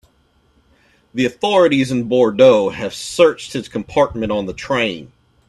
[1.13, 5.11] The authorities in Bordeaux have searched his compartment on the train.